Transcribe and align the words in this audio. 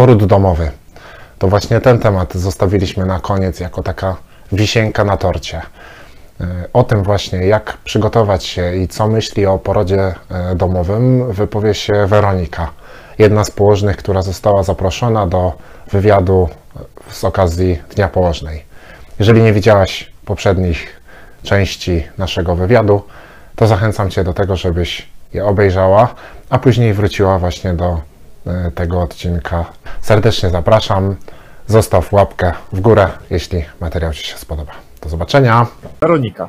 Poród 0.00 0.24
domowy. 0.24 0.70
To 1.38 1.48
właśnie 1.48 1.80
ten 1.80 1.98
temat 1.98 2.34
zostawiliśmy 2.34 3.06
na 3.06 3.20
koniec 3.20 3.60
jako 3.60 3.82
taka 3.82 4.16
wisienka 4.52 5.04
na 5.04 5.16
torcie. 5.16 5.62
E, 6.40 6.46
O 6.72 6.84
tym 6.84 7.02
właśnie, 7.02 7.46
jak 7.46 7.76
przygotować 7.84 8.44
się 8.44 8.76
i 8.76 8.88
co 8.88 9.08
myśli 9.08 9.46
o 9.46 9.58
porodzie 9.58 10.14
e, 10.30 10.54
domowym, 10.54 11.32
wypowie 11.32 11.74
się 11.74 12.06
Weronika, 12.06 12.70
jedna 13.18 13.44
z 13.44 13.50
położnych, 13.50 13.96
która 13.96 14.22
została 14.22 14.62
zaproszona 14.62 15.26
do 15.26 15.52
wywiadu 15.92 16.48
z 17.10 17.24
okazji 17.24 17.78
Dnia 17.94 18.08
Położnej. 18.08 18.64
Jeżeli 19.18 19.42
nie 19.42 19.52
widziałaś 19.52 20.12
poprzednich 20.24 21.00
części 21.42 22.04
naszego 22.18 22.56
wywiadu, 22.56 23.02
to 23.56 23.66
zachęcam 23.66 24.10
Cię 24.10 24.24
do 24.24 24.32
tego, 24.32 24.56
żebyś 24.56 25.08
je 25.34 25.44
obejrzała, 25.44 26.14
a 26.50 26.58
później 26.58 26.94
wróciła 26.94 27.38
właśnie 27.38 27.74
do 27.74 28.09
tego 28.74 29.00
odcinka. 29.00 29.64
Serdecznie 30.00 30.50
zapraszam. 30.50 31.16
Zostaw 31.66 32.12
łapkę 32.12 32.52
w 32.72 32.80
górę, 32.80 33.08
jeśli 33.30 33.64
materiał 33.80 34.12
Ci 34.12 34.24
się 34.24 34.36
spodoba. 34.36 34.72
Do 35.02 35.08
zobaczenia. 35.08 35.66
Weronika. 36.00 36.48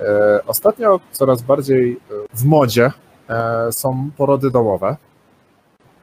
E, 0.00 0.40
Ostatnio 0.46 1.00
coraz 1.12 1.42
bardziej 1.42 1.92
e, 1.92 2.14
w 2.34 2.44
modzie 2.44 2.90
e, 3.28 3.72
są 3.72 4.10
porody 4.16 4.50
domowe. 4.50 4.96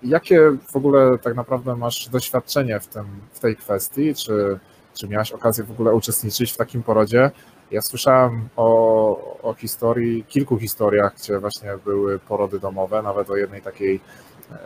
Jakie 0.04 0.42
w 0.72 0.76
ogóle 0.76 1.18
tak 1.18 1.36
naprawdę 1.36 1.76
masz 1.76 2.10
doświadczenie 2.10 2.80
w, 2.80 2.88
tym, 2.88 3.06
w 3.34 3.40
tej 3.40 3.56
kwestii? 3.56 4.16
Czy, 4.16 4.60
czy 4.98 5.08
miałaś 5.08 5.32
okazję 5.32 5.64
w 5.64 5.72
ogóle 5.72 5.94
uczestniczyć 5.94 6.54
w 6.54 6.58
takim 6.58 6.84
porodzie? 6.84 7.32
Ja 7.72 7.82
słyszałem 7.82 8.50
o, 8.56 9.40
o 9.42 9.54
historii, 9.54 10.24
kilku 10.24 10.58
historiach, 10.58 11.16
gdzie 11.16 11.40
właśnie 11.40 11.78
były 11.86 12.20
porody 12.20 12.60
domowe, 12.60 13.02
nawet 13.02 13.30
o 13.30 13.36
jednej 13.36 13.62
takiej 13.62 14.00
e, 14.52 14.58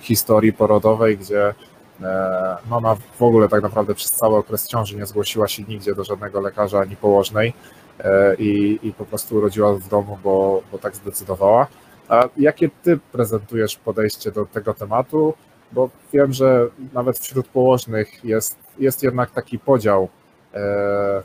historii 0.00 0.52
porodowej, 0.52 1.18
gdzie 1.18 1.54
e, 2.02 2.56
mama 2.70 2.96
w 3.18 3.22
ogóle 3.22 3.48
tak 3.48 3.62
naprawdę 3.62 3.94
przez 3.94 4.10
cały 4.10 4.36
okres 4.36 4.68
ciąży 4.68 4.96
nie 4.96 5.06
zgłosiła 5.06 5.48
się 5.48 5.62
nigdzie 5.62 5.94
do 5.94 6.04
żadnego 6.04 6.40
lekarza 6.40 6.80
ani 6.80 6.96
położnej 6.96 7.52
e, 7.98 8.34
i, 8.34 8.78
i 8.82 8.92
po 8.92 9.04
prostu 9.04 9.36
urodziła 9.36 9.74
w 9.74 9.88
domu, 9.88 10.18
bo, 10.24 10.62
bo 10.72 10.78
tak 10.78 10.96
zdecydowała. 10.96 11.66
A 12.08 12.28
jakie 12.36 12.70
ty 12.82 12.98
prezentujesz 13.12 13.76
podejście 13.76 14.32
do 14.32 14.46
tego 14.46 14.74
tematu? 14.74 15.34
Bo 15.72 15.90
wiem, 16.12 16.32
że 16.32 16.66
nawet 16.92 17.18
wśród 17.18 17.48
położnych 17.48 18.24
jest, 18.24 18.58
jest 18.80 19.02
jednak 19.02 19.30
taki 19.30 19.58
podział 19.58 20.08
e, 20.54 20.58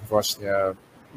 właśnie, 0.10 0.54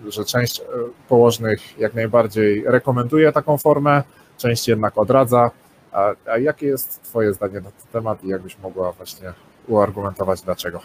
że 0.08 0.24
część 0.24 0.60
e, 0.60 0.64
położnych 1.08 1.78
jak 1.78 1.94
najbardziej 1.94 2.64
rekomenduje 2.66 3.32
taką 3.32 3.58
formę, 3.58 4.02
część 4.36 4.68
jednak 4.68 4.98
odradza. 4.98 5.50
A, 5.92 6.10
a 6.30 6.38
jakie 6.38 6.66
jest 6.66 7.02
twoje 7.02 7.32
zdanie 7.32 7.54
na 7.54 7.60
ten 7.70 7.86
temat 7.92 8.24
i 8.24 8.28
jakbyś 8.28 8.58
mogła 8.58 8.92
właśnie 8.92 9.32
uargumentować 9.68 10.40
dlaczego? 10.42 10.80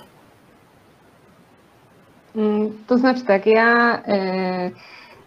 Mm, 2.35 2.71
To 2.87 2.97
znaczy 2.97 3.21
tak, 3.25 3.45
ja 3.45 3.97
y, 3.97 4.71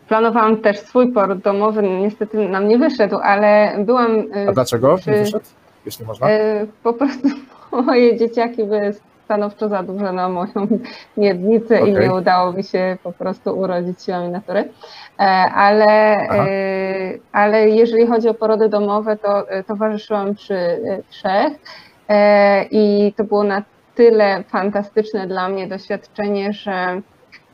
planowałam 0.08 0.56
też 0.56 0.78
swój 0.80 1.12
poród 1.12 1.38
domowy, 1.38 1.82
niestety 1.82 2.48
nam 2.48 2.68
nie 2.68 2.78
wyszedł, 2.78 3.16
ale 3.22 3.76
byłam. 3.84 4.10
A 4.48 4.52
dlaczego 4.52 4.92
nie 4.92 4.98
przy- 4.98 5.10
wyszedł, 5.10 5.44
jeśli 5.86 6.06
można? 6.06 6.26
Po 6.82 6.92
prostu 6.92 7.28
moje 7.86 8.16
dzieciaki 8.18 8.64
były 8.64 8.94
stanowczo 9.26 9.68
za 9.68 9.82
duże 9.82 10.12
na 10.12 10.28
moją 10.28 10.52
miednicę 11.16 11.78
i 11.78 11.92
Okej. 11.92 12.08
nie 12.08 12.14
udało 12.14 12.52
mi 12.52 12.64
się 12.64 12.96
po 13.02 13.12
prostu 13.12 13.58
urodzić 13.58 14.02
siłami 14.02 14.28
natury. 14.28 14.60
E, 15.18 15.22
Ale, 15.54 16.16
Aha. 16.30 16.46
y, 16.48 17.20
ale 17.32 17.68
jeżeli 17.68 18.06
chodzi 18.06 18.28
o 18.28 18.34
porody 18.34 18.68
domowe, 18.68 19.16
to 19.16 19.56
y, 19.58 19.64
towarzyszyłam 19.64 20.34
przy 20.34 20.58
trzech 21.10 21.52
e, 22.08 22.64
i 22.70 23.12
to 23.16 23.24
było 23.24 23.42
na 23.44 23.62
tyle 23.94 24.42
fantastyczne 24.48 25.26
dla 25.26 25.48
mnie 25.48 25.66
doświadczenie, 25.66 26.52
że 26.52 27.00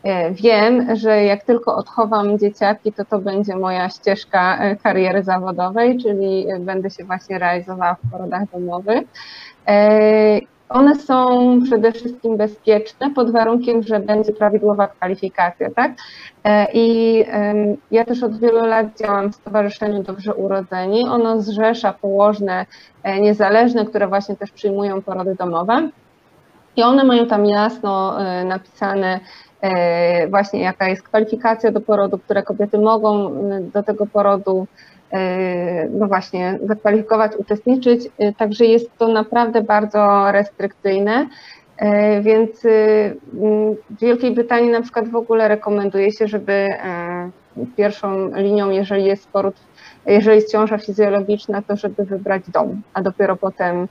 e, 0.02 0.30
wiem, 0.30 0.96
że 0.96 1.24
jak 1.24 1.44
tylko 1.44 1.76
odchowam 1.76 2.38
dzieciaki, 2.38 2.92
to 2.92 3.04
to 3.04 3.18
będzie 3.18 3.56
moja 3.56 3.88
ścieżka 3.88 4.58
e, 4.58 4.76
kariery 4.76 5.22
zawodowej, 5.22 5.98
czyli 5.98 6.46
e, 6.50 6.58
będę 6.60 6.90
się 6.90 7.04
właśnie 7.04 7.38
realizowała 7.38 7.94
w 7.94 8.10
porodach 8.10 8.50
domowych. 8.52 9.02
One 10.68 10.96
są 10.96 11.58
przede 11.64 11.92
wszystkim 11.92 12.36
bezpieczne 12.36 13.10
pod 13.10 13.30
warunkiem, 13.30 13.82
że 13.82 14.00
będzie 14.00 14.32
prawidłowa 14.32 14.88
kwalifikacja, 14.88 15.70
tak? 15.70 15.92
E, 16.44 16.66
I 16.72 17.24
ja 17.90 18.04
też 18.04 18.22
od 18.22 18.38
wielu 18.38 18.66
lat 18.66 18.86
działam 18.98 19.32
w 19.32 19.34
Stowarzyszeniu 19.34 20.02
Dobrze 20.02 20.34
Urodzeni. 20.34 21.08
Ono 21.08 21.40
zrzesza 21.40 21.92
położne 21.92 22.66
e, 23.02 23.20
niezależne, 23.20 23.86
które 23.86 24.06
właśnie 24.08 24.36
też 24.36 24.50
przyjmują 24.50 25.02
porody 25.02 25.34
domowe. 25.34 25.88
I 26.76 26.82
one 26.82 27.04
mają 27.04 27.26
tam 27.26 27.46
jasno 27.46 28.20
e, 28.20 28.44
napisane 28.44 29.20
właśnie 30.30 30.60
jaka 30.60 30.88
jest 30.88 31.02
kwalifikacja 31.02 31.72
do 31.72 31.80
porodu, 31.80 32.18
które 32.18 32.42
kobiety 32.42 32.78
mogą 32.78 33.34
do 33.72 33.82
tego 33.82 34.06
porodu 34.06 34.66
no 35.90 36.06
właśnie 36.06 36.58
zakwalifikować, 36.62 37.32
uczestniczyć. 37.36 38.08
E, 38.18 38.32
Także 38.32 38.64
jest 38.64 38.98
to 38.98 39.08
naprawdę 39.08 39.62
bardzo 39.62 40.32
restrykcyjne. 40.32 41.26
E, 41.76 42.20
Więc 42.20 42.50
w 43.32 44.00
Wielkiej 44.00 44.30
Brytanii 44.34 44.70
na 44.70 44.82
przykład 44.82 45.08
w 45.08 45.16
ogóle 45.16 45.48
rekomenduje 45.48 46.12
się, 46.12 46.28
żeby 46.28 46.68
pierwszą 47.76 48.30
linią, 48.34 48.70
jeżeli 48.70 49.04
jest 49.04 49.28
poród, 49.28 49.54
jeżeli 50.06 50.36
jest 50.36 50.52
ciąża 50.52 50.78
fizjologiczna, 50.78 51.62
to 51.62 51.76
żeby 51.76 52.04
wybrać 52.04 52.42
dom, 52.50 52.82
a 52.94 53.02
dopiero 53.02 53.36
potem 53.36 53.88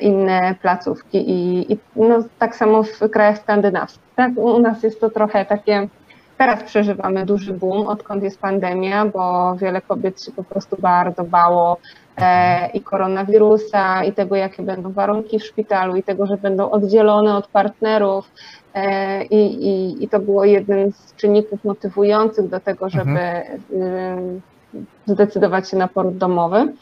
inne 0.00 0.54
placówki 0.62 1.30
i, 1.30 1.72
i 1.72 1.78
no, 1.96 2.24
tak 2.38 2.56
samo 2.56 2.82
w 2.82 3.10
krajach 3.10 3.38
skandynawskich. 3.38 4.02
Tak? 4.16 4.32
U 4.36 4.58
nas 4.58 4.82
jest 4.82 5.00
to 5.00 5.10
trochę 5.10 5.44
takie, 5.44 5.88
teraz 6.38 6.62
przeżywamy 6.62 7.26
duży 7.26 7.52
boom, 7.52 7.86
odkąd 7.86 8.22
jest 8.22 8.40
pandemia, 8.40 9.06
bo 9.06 9.54
wiele 9.56 9.80
kobiet 9.80 10.24
się 10.24 10.32
po 10.32 10.44
prostu 10.44 10.76
bardzo 10.80 11.24
bało 11.24 11.76
e, 12.16 12.70
i 12.70 12.80
koronawirusa, 12.80 14.04
i 14.04 14.12
tego, 14.12 14.36
jakie 14.36 14.62
będą 14.62 14.92
warunki 14.92 15.38
w 15.38 15.44
szpitalu, 15.44 15.96
i 15.96 16.02
tego, 16.02 16.26
że 16.26 16.36
będą 16.36 16.70
oddzielone 16.70 17.36
od 17.36 17.46
partnerów. 17.46 18.30
E, 18.74 19.24
i, 19.24 19.66
i, 19.66 20.04
I 20.04 20.08
to 20.08 20.20
było 20.20 20.44
jednym 20.44 20.92
z 20.92 21.14
czynników 21.14 21.64
motywujących 21.64 22.48
do 22.48 22.60
tego, 22.60 22.88
żeby 22.88 23.20
y, 23.20 24.82
zdecydować 25.06 25.70
się 25.70 25.76
na 25.76 25.88
poród 25.88 26.16
domowy. 26.16 26.72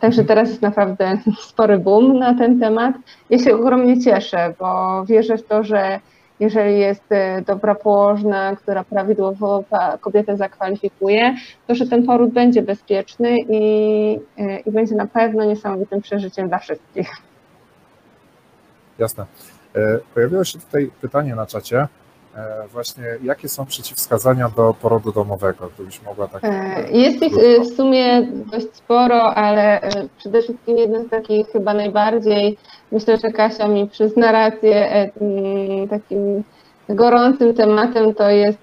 Także 0.00 0.24
teraz 0.24 0.48
jest 0.48 0.62
naprawdę 0.62 1.18
spory 1.50 1.78
boom 1.78 2.18
na 2.18 2.34
ten 2.34 2.60
temat. 2.60 2.94
Ja 3.30 3.38
się 3.38 3.54
ogromnie 3.54 4.00
cieszę, 4.00 4.54
bo 4.58 5.04
wierzę 5.04 5.38
w 5.38 5.46
to, 5.46 5.64
że 5.64 6.00
jeżeli 6.40 6.78
jest 6.78 7.04
e, 7.10 7.42
dobra 7.42 7.74
położna, 7.74 8.56
która 8.56 8.84
prawidłowo 8.84 9.64
kobietę 10.00 10.36
zakwalifikuje, 10.36 11.34
to 11.66 11.74
że 11.74 11.86
ten 11.86 12.06
poród 12.06 12.30
będzie 12.30 12.62
bezpieczny 12.62 13.36
i, 13.48 14.20
e, 14.38 14.58
i 14.58 14.70
będzie 14.70 14.94
na 14.94 15.06
pewno 15.06 15.44
niesamowitym 15.44 16.00
przeżyciem 16.02 16.48
dla 16.48 16.58
wszystkich. 16.58 17.10
Jasne. 18.98 19.26
E, 19.76 19.98
Pojawiło 20.14 20.44
się 20.44 20.58
tutaj 20.58 20.90
pytanie 21.00 21.34
na 21.34 21.46
czacie. 21.46 21.88
E, 22.36 22.68
Właśnie, 22.72 23.04
jakie 23.22 23.48
są 23.48 23.66
przeciwwskazania 23.66 24.48
do 24.56 24.74
porodu 24.82 25.12
domowego? 25.12 25.70
Gdybyś 25.74 26.02
mogła 26.02 26.28
tak. 26.28 26.44
E, 26.44 26.90
Jest 26.90 27.22
ich 27.22 27.32
e, 27.38 27.60
w 27.60 27.76
sumie 27.76 28.22
dość 28.52 28.66
sporo, 28.72 29.34
ale 29.34 29.80
przede 30.18 30.42
wszystkim 30.42 30.78
jeden 30.78 31.06
z 31.06 31.10
takich 31.10 31.46
chyba 31.48 31.74
najbardziej, 31.74 32.58
myślę, 32.92 33.18
że 33.18 33.32
Kasia 33.32 33.68
mi 33.68 33.88
przyzna 33.88 34.32
rację, 34.32 34.90
mm, 35.20 35.88
takim 35.88 36.44
gorącym 36.88 37.54
tematem 37.54 38.14
to 38.14 38.30
jest 38.30 38.58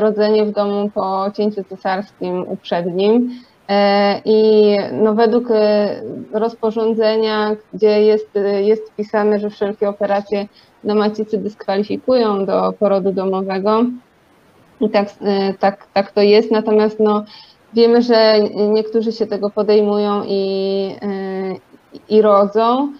rodzenie 0.00 0.44
w 0.44 0.50
domu 0.52 0.90
po 0.94 1.30
cięciu 1.36 1.64
cesarskim 1.64 2.42
uprzednim. 2.48 3.30
E, 3.68 4.20
I 4.24 4.76
no 4.92 5.14
według 5.14 5.50
e, 5.50 6.00
rozporządzenia, 6.32 7.56
gdzie 7.74 8.02
jest, 8.02 8.36
e, 8.36 8.62
jest 8.62 8.90
wpisane, 8.90 9.40
że 9.40 9.50
wszelkie 9.50 9.88
operacje 9.88 10.46
na 10.84 10.94
macicy 10.94 11.38
dyskwalifikują 11.38 12.46
do 12.46 12.72
porodu 12.78 13.12
domowego, 13.12 13.84
i 14.80 14.90
tak, 14.90 15.08
tak, 15.58 15.86
tak 15.94 16.12
to 16.12 16.22
jest, 16.22 16.50
natomiast 16.50 17.00
no, 17.00 17.24
wiemy, 17.74 18.02
że 18.02 18.40
niektórzy 18.54 19.12
się 19.12 19.26
tego 19.26 19.50
podejmują 19.50 20.22
i, 20.26 20.94
i 22.08 22.22
rodzą. 22.22 22.92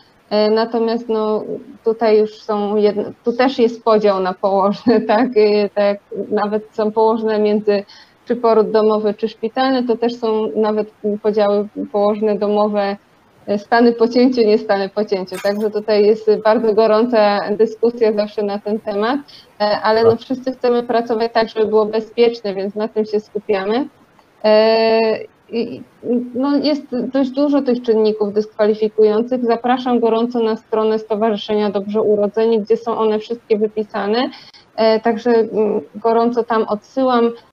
Natomiast 0.50 1.08
no, 1.08 1.44
tutaj 1.84 2.18
już 2.18 2.42
są, 2.42 2.76
jedno, 2.76 3.02
tu 3.24 3.32
też 3.32 3.58
jest 3.58 3.84
podział 3.84 4.20
na 4.20 4.34
położne, 4.34 5.00
tak? 5.12 5.28
Tak? 5.74 5.98
Nawet 6.30 6.68
są 6.72 6.92
położne 6.92 7.38
między 7.38 7.84
czy 8.28 8.36
poród 8.36 8.70
domowy, 8.70 9.14
czy 9.14 9.28
szpitalny, 9.28 9.84
to 9.84 9.96
też 9.96 10.14
są 10.14 10.50
nawet 10.56 10.90
podziały 11.22 11.68
położne 11.92 12.38
domowe, 12.38 12.96
e, 13.46 13.58
stany 13.58 13.92
po 13.92 14.08
cięciu, 14.08 14.40
nie 14.40 14.58
stany 14.58 14.88
po 14.88 15.04
cięciu. 15.04 15.36
Także 15.42 15.70
tutaj 15.70 16.06
jest 16.06 16.30
bardzo 16.44 16.74
gorąca 16.74 17.40
dyskusja 17.50 18.12
zawsze 18.12 18.42
na 18.42 18.58
ten 18.58 18.80
temat, 18.80 19.20
e, 19.60 19.64
ale 19.82 20.04
no 20.04 20.16
wszyscy 20.16 20.52
chcemy 20.52 20.82
pracować 20.82 21.32
tak, 21.32 21.48
żeby 21.48 21.66
było 21.66 21.86
bezpieczne, 21.86 22.54
więc 22.54 22.74
na 22.74 22.88
tym 22.88 23.04
się 23.04 23.20
skupiamy. 23.20 23.88
E, 24.44 25.00
no 26.34 26.56
jest 26.56 26.82
dość 27.12 27.30
dużo 27.30 27.62
tych 27.62 27.82
czynników 27.82 28.32
dyskwalifikujących. 28.32 29.44
Zapraszam 29.44 30.00
gorąco 30.00 30.40
na 30.40 30.56
stronę 30.56 30.98
Stowarzyszenia 30.98 31.70
Dobrze 31.70 32.02
Urodzeni, 32.02 32.60
gdzie 32.60 32.76
są 32.76 32.98
one 32.98 33.18
wszystkie 33.18 33.58
wypisane. 33.58 34.30
Także 35.02 35.30
mm, 35.30 35.80
gorąco 35.94 36.44
tam 36.44 36.62
odsyłam. 36.62 37.30